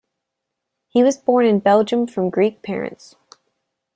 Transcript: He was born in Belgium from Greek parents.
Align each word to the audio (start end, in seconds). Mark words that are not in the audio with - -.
He 0.87 1.03
was 1.03 1.15
born 1.15 1.45
in 1.45 1.59
Belgium 1.59 2.07
from 2.07 2.31
Greek 2.31 2.63
parents. 2.63 3.17